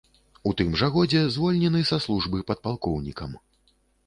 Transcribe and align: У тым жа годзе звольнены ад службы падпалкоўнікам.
У 0.51 0.53
тым 0.61 0.71
жа 0.81 0.87
годзе 0.95 1.21
звольнены 1.35 1.83
ад 1.99 2.03
службы 2.07 2.43
падпалкоўнікам. 2.49 3.39